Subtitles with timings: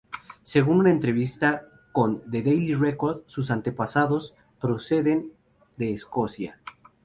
[0.41, 5.31] Según una entrevista con "The Daily Record", sus antepasados proceden
[5.77, 6.59] de Escocia.